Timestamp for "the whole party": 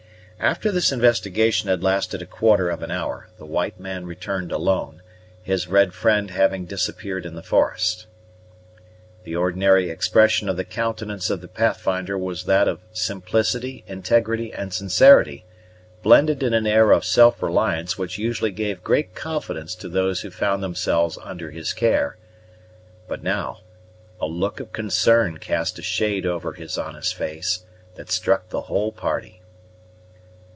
28.49-29.37